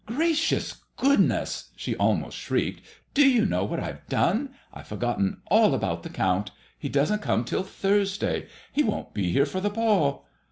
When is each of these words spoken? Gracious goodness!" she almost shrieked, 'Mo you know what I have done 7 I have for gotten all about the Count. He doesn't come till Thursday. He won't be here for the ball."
Gracious 0.07 0.77
goodness!" 0.97 1.69
she 1.75 1.95
almost 1.97 2.35
shrieked, 2.35 2.81
'Mo 3.15 3.23
you 3.23 3.45
know 3.45 3.63
what 3.63 3.79
I 3.79 3.85
have 3.85 4.07
done 4.07 4.47
7 4.47 4.53
I 4.73 4.79
have 4.79 4.87
for 4.87 4.97
gotten 4.97 5.41
all 5.45 5.75
about 5.75 6.01
the 6.01 6.09
Count. 6.09 6.49
He 6.79 6.89
doesn't 6.89 7.21
come 7.21 7.43
till 7.45 7.61
Thursday. 7.61 8.47
He 8.73 8.81
won't 8.83 9.13
be 9.13 9.31
here 9.31 9.45
for 9.45 9.61
the 9.61 9.69
ball." 9.69 10.25